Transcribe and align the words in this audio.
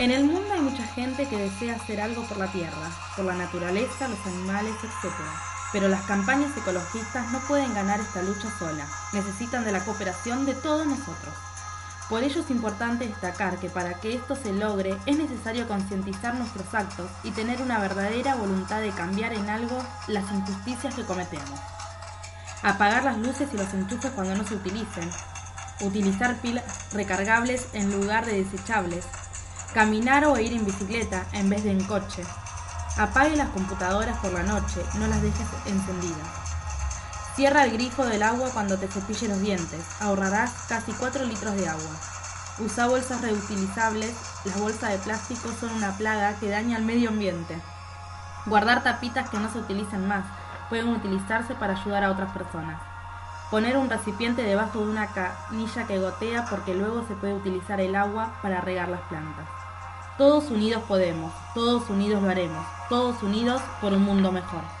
En 0.00 0.10
el 0.10 0.24
mundo 0.24 0.54
hay 0.54 0.62
mucha 0.62 0.82
gente 0.82 1.28
que 1.28 1.36
desea 1.36 1.76
hacer 1.76 2.00
algo 2.00 2.24
por 2.24 2.38
la 2.38 2.50
tierra, 2.50 2.90
por 3.16 3.26
la 3.26 3.34
naturaleza, 3.34 4.08
los 4.08 4.26
animales, 4.26 4.72
etc. 4.82 5.12
Pero 5.74 5.88
las 5.88 6.06
campañas 6.06 6.56
ecologistas 6.56 7.30
no 7.32 7.38
pueden 7.40 7.74
ganar 7.74 8.00
esta 8.00 8.22
lucha 8.22 8.48
sola, 8.58 8.88
necesitan 9.12 9.62
de 9.62 9.72
la 9.72 9.84
cooperación 9.84 10.46
de 10.46 10.54
todos 10.54 10.86
nosotros. 10.86 11.34
Por 12.08 12.22
ello 12.22 12.40
es 12.40 12.50
importante 12.50 13.06
destacar 13.06 13.58
que 13.58 13.68
para 13.68 14.00
que 14.00 14.14
esto 14.14 14.36
se 14.36 14.54
logre 14.54 14.96
es 15.04 15.18
necesario 15.18 15.68
concientizar 15.68 16.34
nuestros 16.34 16.72
actos 16.72 17.10
y 17.22 17.32
tener 17.32 17.60
una 17.60 17.78
verdadera 17.78 18.36
voluntad 18.36 18.80
de 18.80 18.92
cambiar 18.92 19.34
en 19.34 19.50
algo 19.50 19.84
las 20.08 20.24
injusticias 20.32 20.94
que 20.94 21.04
cometemos. 21.04 21.60
Apagar 22.62 23.04
las 23.04 23.18
luces 23.18 23.50
y 23.52 23.56
los 23.58 23.74
enchufes 23.74 24.12
cuando 24.12 24.34
no 24.34 24.44
se 24.44 24.54
utilicen. 24.54 25.10
Utilizar 25.82 26.40
pilas 26.40 26.64
recargables 26.94 27.68
en 27.74 27.92
lugar 27.92 28.24
de 28.24 28.42
desechables. 28.42 29.04
Caminar 29.74 30.24
o 30.24 30.36
ir 30.36 30.52
en 30.52 30.66
bicicleta 30.66 31.26
en 31.32 31.48
vez 31.48 31.62
de 31.62 31.70
en 31.70 31.84
coche. 31.84 32.24
Apague 32.98 33.36
las 33.36 33.50
computadoras 33.50 34.18
por 34.18 34.32
la 34.32 34.42
noche, 34.42 34.84
no 34.98 35.06
las 35.06 35.22
dejes 35.22 35.46
encendidas. 35.64 36.26
Cierra 37.36 37.62
el 37.62 37.72
grifo 37.74 38.04
del 38.04 38.24
agua 38.24 38.50
cuando 38.52 38.76
te 38.78 38.88
cepilles 38.88 39.30
los 39.30 39.40
dientes. 39.40 39.80
Ahorrarás 40.00 40.66
casi 40.68 40.92
4 40.92 41.24
litros 41.24 41.54
de 41.54 41.68
agua. 41.68 41.92
Usa 42.58 42.88
bolsas 42.88 43.20
reutilizables. 43.20 44.12
Las 44.44 44.58
bolsas 44.58 44.90
de 44.90 44.98
plástico 44.98 45.48
son 45.60 45.72
una 45.72 45.96
plaga 45.96 46.34
que 46.40 46.50
daña 46.50 46.76
al 46.76 46.82
medio 46.82 47.10
ambiente. 47.10 47.62
Guardar 48.46 48.82
tapitas 48.82 49.30
que 49.30 49.38
no 49.38 49.52
se 49.52 49.58
utilizan 49.58 50.08
más. 50.08 50.24
Pueden 50.68 50.88
utilizarse 50.88 51.54
para 51.54 51.74
ayudar 51.80 52.02
a 52.02 52.10
otras 52.10 52.32
personas. 52.32 52.82
Poner 53.50 53.76
un 53.76 53.90
recipiente 53.90 54.42
debajo 54.42 54.78
de 54.78 54.90
una 54.90 55.08
canilla 55.08 55.86
que 55.86 55.98
gotea 55.98 56.46
porque 56.48 56.74
luego 56.74 57.04
se 57.08 57.14
puede 57.14 57.34
utilizar 57.34 57.80
el 57.80 57.96
agua 57.96 58.34
para 58.42 58.60
regar 58.60 58.88
las 58.88 59.00
plantas. 59.02 59.48
Todos 60.16 60.50
unidos 60.50 60.84
podemos, 60.86 61.32
todos 61.52 61.90
unidos 61.90 62.22
lo 62.22 62.30
haremos, 62.30 62.64
todos 62.88 63.20
unidos 63.24 63.60
por 63.80 63.92
un 63.92 64.02
mundo 64.02 64.30
mejor. 64.30 64.79